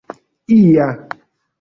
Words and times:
ia 0.55 0.87